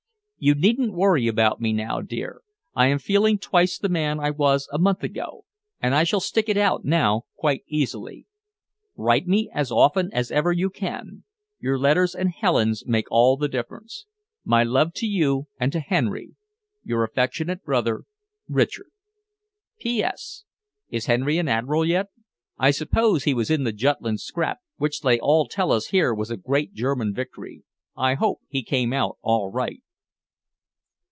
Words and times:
You 0.43 0.55
needn't 0.55 0.93
worry 0.95 1.27
about 1.27 1.61
me 1.61 1.71
now, 1.71 2.01
dear. 2.01 2.41
I 2.73 2.87
am 2.87 2.97
feeling 2.97 3.37
twice 3.37 3.77
the 3.77 3.89
man 3.89 4.19
I 4.19 4.31
was 4.31 4.67
a 4.73 4.79
month 4.79 5.03
ago, 5.03 5.45
and 5.79 5.93
I 5.93 6.03
shall 6.03 6.19
stick 6.19 6.49
it 6.49 6.57
out 6.57 6.83
now 6.83 7.25
quite 7.37 7.63
easily. 7.67 8.25
Write 8.95 9.27
me 9.27 9.51
as 9.53 9.69
often 9.71 10.11
as 10.11 10.31
ever 10.31 10.51
you 10.51 10.71
can. 10.71 11.25
Your 11.59 11.77
letters 11.77 12.15
and 12.15 12.29
Helen's 12.31 12.87
make 12.87 13.05
all 13.11 13.37
the 13.37 13.47
difference. 13.47 14.07
My 14.43 14.63
love 14.63 14.93
to 14.95 15.05
you 15.05 15.45
and 15.59 15.71
to 15.73 15.79
Henry. 15.79 16.33
Your 16.83 17.03
affectionate 17.03 17.63
brother, 17.63 18.05
RICHARD. 18.49 18.87
P.S. 19.77 20.45
Is 20.89 21.05
Henry 21.05 21.37
an 21.37 21.49
Admiral 21.49 21.85
yet? 21.85 22.07
I 22.57 22.71
suppose 22.71 23.25
he 23.25 23.35
was 23.35 23.51
in 23.51 23.63
the 23.63 23.71
Jutland 23.73 24.21
scrap, 24.21 24.57
which 24.77 25.01
they 25.01 25.19
all 25.19 25.47
tell 25.47 25.71
us 25.71 25.89
here 25.89 26.15
was 26.15 26.31
a 26.31 26.35
great 26.35 26.73
German 26.73 27.13
victory. 27.13 27.61
I 27.95 28.15
hope 28.15 28.39
he 28.47 28.63
came 28.63 28.91
out 28.91 29.19
all 29.21 29.51
right. 29.51 29.83